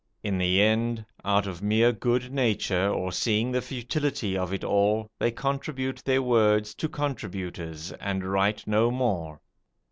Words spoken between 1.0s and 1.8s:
out of